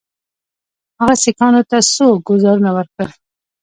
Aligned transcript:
هغه 0.99 1.15
سیکهانو 1.23 1.61
ته 1.69 1.77
څو 1.93 2.07
ګوزارونه 2.27 2.71
ورکړل. 2.77 3.09